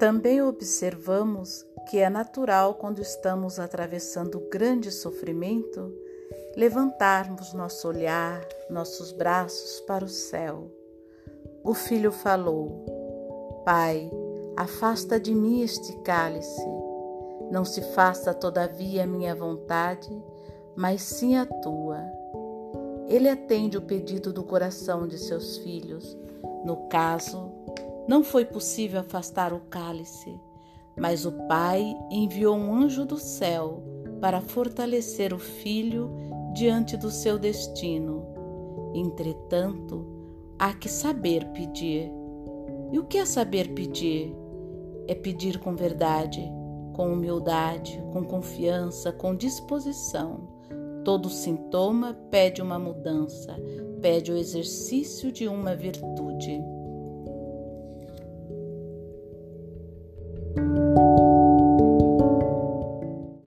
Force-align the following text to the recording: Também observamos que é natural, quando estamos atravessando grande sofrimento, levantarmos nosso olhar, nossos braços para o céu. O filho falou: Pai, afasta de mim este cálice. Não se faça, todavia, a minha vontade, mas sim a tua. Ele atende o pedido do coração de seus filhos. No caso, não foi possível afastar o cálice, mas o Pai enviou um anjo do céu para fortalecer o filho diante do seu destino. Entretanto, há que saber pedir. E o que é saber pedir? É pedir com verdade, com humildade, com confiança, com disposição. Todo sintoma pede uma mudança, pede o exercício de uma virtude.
Também 0.00 0.40
observamos 0.40 1.66
que 1.90 1.98
é 1.98 2.08
natural, 2.08 2.72
quando 2.72 3.02
estamos 3.02 3.60
atravessando 3.60 4.48
grande 4.50 4.90
sofrimento, 4.90 5.92
levantarmos 6.56 7.52
nosso 7.52 7.86
olhar, 7.86 8.40
nossos 8.70 9.12
braços 9.12 9.78
para 9.80 10.02
o 10.02 10.08
céu. 10.08 10.70
O 11.62 11.74
filho 11.74 12.10
falou: 12.10 13.62
Pai, 13.62 14.10
afasta 14.56 15.20
de 15.20 15.34
mim 15.34 15.60
este 15.60 15.94
cálice. 15.98 16.66
Não 17.50 17.66
se 17.66 17.82
faça, 17.92 18.32
todavia, 18.32 19.04
a 19.04 19.06
minha 19.06 19.34
vontade, 19.34 20.10
mas 20.74 21.02
sim 21.02 21.36
a 21.36 21.44
tua. 21.44 22.00
Ele 23.06 23.28
atende 23.28 23.76
o 23.76 23.82
pedido 23.82 24.32
do 24.32 24.44
coração 24.44 25.06
de 25.06 25.18
seus 25.18 25.58
filhos. 25.58 26.16
No 26.64 26.88
caso, 26.88 27.52
não 28.08 28.22
foi 28.24 28.44
possível 28.44 29.00
afastar 29.00 29.52
o 29.52 29.60
cálice, 29.60 30.40
mas 30.98 31.24
o 31.24 31.32
Pai 31.46 31.96
enviou 32.10 32.56
um 32.56 32.74
anjo 32.74 33.04
do 33.04 33.18
céu 33.18 33.82
para 34.20 34.40
fortalecer 34.40 35.32
o 35.32 35.38
filho 35.38 36.10
diante 36.52 36.96
do 36.96 37.10
seu 37.10 37.38
destino. 37.38 38.26
Entretanto, 38.94 40.06
há 40.58 40.74
que 40.74 40.88
saber 40.88 41.46
pedir. 41.52 42.10
E 42.92 42.98
o 42.98 43.04
que 43.04 43.18
é 43.18 43.24
saber 43.24 43.72
pedir? 43.72 44.34
É 45.06 45.14
pedir 45.14 45.58
com 45.58 45.74
verdade, 45.74 46.42
com 46.92 47.12
humildade, 47.12 48.02
com 48.12 48.24
confiança, 48.24 49.12
com 49.12 49.34
disposição. 49.34 50.48
Todo 51.04 51.30
sintoma 51.30 52.14
pede 52.30 52.60
uma 52.60 52.78
mudança, 52.78 53.56
pede 54.02 54.30
o 54.30 54.36
exercício 54.36 55.32
de 55.32 55.48
uma 55.48 55.74
virtude. 55.74 56.60